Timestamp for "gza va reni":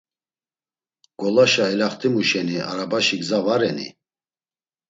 3.21-3.87